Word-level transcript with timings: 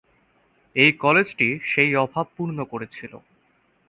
এই 0.75 0.91
কলেজটি 0.97 1.47
সেই 1.65 1.91
অভাব 1.95 2.25
পূর্ন 2.37 2.57
করেছিল। 2.63 3.13